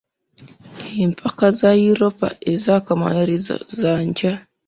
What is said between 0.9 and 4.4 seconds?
Empaka za Yuropa ez’akamalirizo za nkya.